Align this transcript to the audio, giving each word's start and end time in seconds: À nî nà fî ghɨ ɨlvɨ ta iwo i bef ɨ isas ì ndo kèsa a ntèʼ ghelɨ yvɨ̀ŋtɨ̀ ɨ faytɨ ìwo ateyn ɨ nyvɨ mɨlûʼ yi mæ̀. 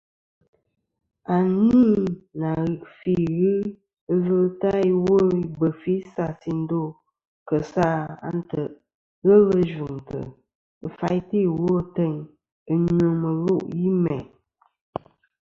À 1.35 1.37
nî 1.67 1.85
nà 2.39 2.53
fî 2.97 3.15
ghɨ 3.37 3.53
ɨlvɨ 4.15 4.39
ta 4.61 4.73
iwo 4.91 5.15
i 5.39 5.41
bef 5.59 5.79
ɨ 5.91 5.91
isas 6.01 6.41
ì 6.51 6.53
ndo 6.61 6.81
kèsa 7.47 7.87
a 8.27 8.29
ntèʼ 8.39 8.71
ghelɨ 9.27 9.57
yvɨ̀ŋtɨ̀ 9.69 10.21
ɨ 10.85 10.87
faytɨ 10.97 11.37
ìwo 11.49 11.65
ateyn 11.81 12.13
ɨ 12.71 12.73
nyvɨ 12.83 13.07
mɨlûʼ 13.21 13.63
yi 13.79 13.89
mæ̀. 14.03 14.19